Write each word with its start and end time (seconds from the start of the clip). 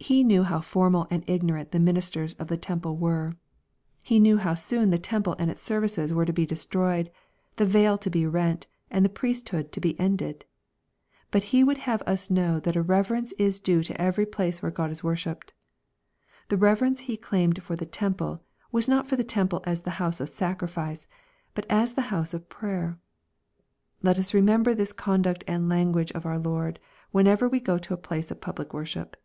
He 0.00 0.22
knew 0.22 0.44
how 0.44 0.60
formal 0.60 1.08
and 1.10 1.24
ignorant 1.28 1.72
the 1.72 1.80
ministers 1.80 2.34
of 2.34 2.46
the 2.46 2.56
temple 2.56 2.96
were. 2.96 3.36
He 4.04 4.20
knew 4.20 4.36
how 4.36 4.54
soon 4.54 4.90
the 4.90 4.98
temple 4.98 5.34
and 5.40 5.50
its 5.50 5.60
services 5.60 6.14
were 6.14 6.24
to 6.24 6.32
be 6.32 6.46
destroyed, 6.46 7.10
the 7.56 7.64
veil 7.64 7.98
to 7.98 8.08
be 8.08 8.24
rent, 8.24 8.68
and 8.92 9.04
the 9.04 9.08
priesthood 9.08 9.72
to 9.72 9.80
be 9.80 9.98
ended. 9.98 10.44
But 11.32 11.42
He 11.50 11.64
would 11.64 11.78
have 11.78 12.00
us 12.02 12.30
know 12.30 12.60
that 12.60 12.76
a 12.76 12.80
reverence 12.80 13.32
is 13.38 13.58
due 13.58 13.82
to 13.82 14.00
every 14.00 14.24
place 14.24 14.62
where 14.62 14.70
God 14.70 14.92
is 14.92 15.02
worshipped. 15.02 15.52
The 16.48 16.56
reverence 16.56 17.00
He 17.00 17.16
claimed 17.16 17.60
for 17.60 17.74
the 17.74 17.84
temple, 17.84 18.44
was 18.70 18.88
not 18.88 19.08
for 19.08 19.16
the 19.16 19.24
temple 19.24 19.62
as 19.64 19.82
the 19.82 19.90
house 19.98 20.20
of 20.20 20.28
sacrifice, 20.30 21.08
but 21.54 21.66
as" 21.68 21.94
the 21.94 22.02
house 22.02 22.32
of 22.32 22.48
prayer." 22.48 23.00
Let 24.00 24.16
us 24.20 24.32
remember 24.32 24.74
this 24.76 24.92
conduct 24.92 25.42
and 25.48 25.68
language 25.68 26.12
of 26.12 26.24
our 26.24 26.38
Lord, 26.38 26.78
whenever 27.10 27.48
we 27.48 27.58
go 27.58 27.78
to 27.78 27.94
a 27.94 27.96
place 27.96 28.30
of 28.30 28.40
public 28.40 28.72
worship. 28.72 29.16